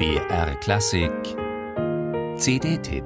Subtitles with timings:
[0.00, 1.12] BR Klassik
[2.38, 3.04] CD-Tipp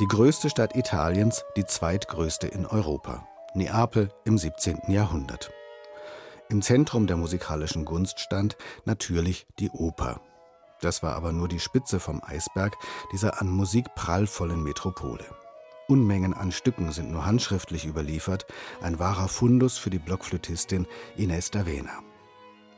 [0.00, 3.28] Die größte Stadt Italiens, die zweitgrößte in Europa.
[3.52, 4.84] Neapel im 17.
[4.88, 5.50] Jahrhundert.
[6.48, 10.22] Im Zentrum der musikalischen Gunst stand natürlich die Oper.
[10.80, 12.76] Das war aber nur die Spitze vom Eisberg
[13.12, 15.24] dieser an Musik prallvollen Metropole.
[15.88, 18.46] Unmengen an Stücken sind nur handschriftlich überliefert,
[18.82, 20.86] ein wahrer Fundus für die Blockflötistin
[21.16, 22.02] Ines D'Avena.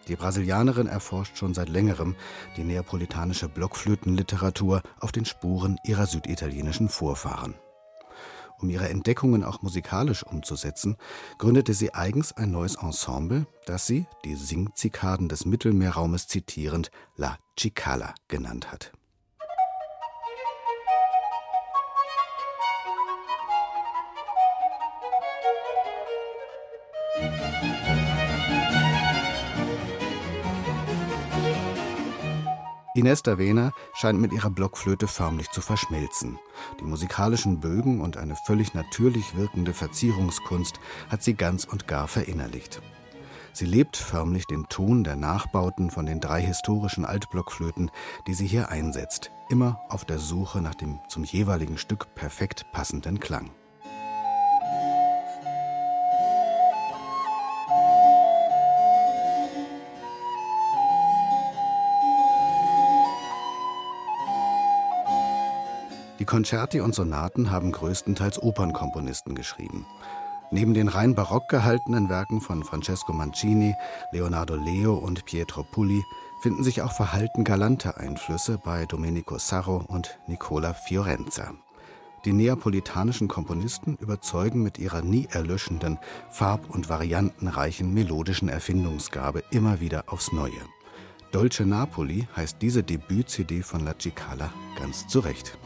[0.09, 2.17] Die Brasilianerin erforscht schon seit längerem
[2.57, 7.55] die neapolitanische Blockflötenliteratur auf den Spuren ihrer süditalienischen Vorfahren.
[8.61, 10.97] Um ihre Entdeckungen auch musikalisch umzusetzen,
[11.39, 18.15] gründete sie eigens ein neues Ensemble, das sie, die Singzikaden des Mittelmeerraumes zitierend, La Cicala
[18.27, 18.93] genannt hat.
[32.99, 36.41] Ines D'Avena scheint mit ihrer Blockflöte förmlich zu verschmelzen.
[36.81, 42.83] Die musikalischen Bögen und eine völlig natürlich wirkende Verzierungskunst hat sie ganz und gar verinnerlicht.
[43.53, 47.93] Sie lebt förmlich den Ton der Nachbauten von den drei historischen Altblockflöten,
[48.27, 53.21] die sie hier einsetzt, immer auf der Suche nach dem zum jeweiligen Stück perfekt passenden
[53.21, 53.53] Klang.
[66.19, 69.87] Die Concerti und Sonaten haben größtenteils Opernkomponisten geschrieben.
[70.51, 73.75] Neben den rein barock gehaltenen Werken von Francesco Mancini,
[74.13, 76.03] Leonardo Leo und Pietro Pulli
[76.43, 81.53] finden sich auch verhalten galante Einflüsse bei Domenico Sarro und Nicola Fiorenza.
[82.25, 85.99] Die neapolitanischen Komponisten überzeugen mit ihrer nie erlöschenden,
[86.31, 90.61] farb- und variantenreichen melodischen Erfindungsgabe immer wieder aufs Neue.
[91.31, 95.59] Dolce Napoli heißt diese Debüt-CD von La Cicala ganz zu Recht.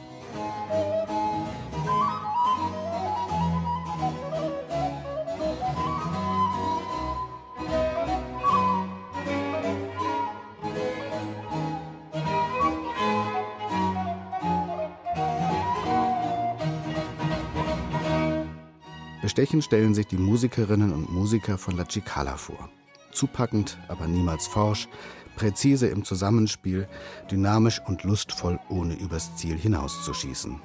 [19.22, 22.68] Bestechend stellen sich die Musikerinnen und Musiker von La Cicala vor.
[23.12, 24.88] Zupackend, aber niemals forsch,
[25.36, 26.88] präzise im Zusammenspiel,
[27.30, 30.60] dynamisch und lustvoll, ohne übers Ziel hinauszuschießen.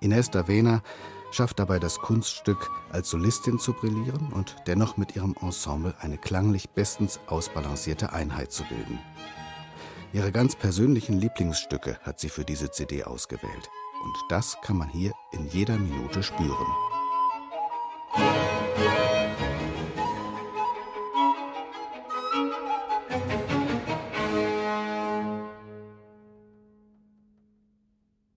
[0.00, 0.80] Ines D'Avena
[1.32, 6.70] schafft dabei das Kunststück, als Solistin zu brillieren und dennoch mit ihrem Ensemble eine klanglich
[6.70, 8.98] bestens ausbalancierte Einheit zu bilden.
[10.14, 13.70] Ihre ganz persönlichen Lieblingsstücke hat sie für diese CD ausgewählt.
[14.02, 16.66] Und das kann man hier in jeder Minute spüren.